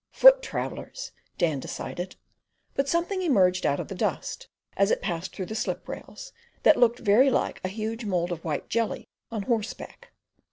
"Foot 0.09 0.41
travellers!" 0.41 1.11
Dan 1.37 1.59
decided; 1.59 2.15
but 2.73 2.89
something 2.89 3.21
emerged 3.21 3.67
out 3.67 3.79
of 3.79 3.87
the 3.87 3.93
dust, 3.93 4.47
as 4.75 4.89
it 4.89 4.99
passed 4.99 5.31
through 5.35 5.45
the 5.45 5.53
sliprails, 5.53 6.31
that 6.63 6.75
looked 6.77 6.97
very 6.97 7.29
like 7.29 7.61
a 7.63 7.67
huge 7.69 8.03
mould 8.03 8.31
of 8.31 8.43
white 8.43 8.67
jelly 8.67 9.05
on 9.29 9.43
horse 9.43 9.75
back. 9.75 10.11